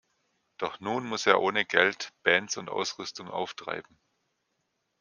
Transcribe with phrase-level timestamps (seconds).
[0.57, 3.99] Doch nun muss er ohne Geld Bands und Ausrüstung auftreiben.